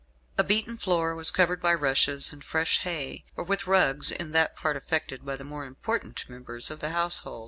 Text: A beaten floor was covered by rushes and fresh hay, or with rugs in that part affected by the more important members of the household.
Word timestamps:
A 0.35 0.43
beaten 0.43 0.77
floor 0.77 1.13
was 1.13 1.29
covered 1.29 1.61
by 1.61 1.75
rushes 1.75 2.33
and 2.33 2.43
fresh 2.43 2.79
hay, 2.79 3.23
or 3.37 3.43
with 3.43 3.67
rugs 3.67 4.11
in 4.11 4.31
that 4.31 4.55
part 4.55 4.75
affected 4.75 5.23
by 5.23 5.35
the 5.35 5.43
more 5.43 5.63
important 5.65 6.27
members 6.27 6.71
of 6.71 6.79
the 6.79 6.89
household. 6.89 7.39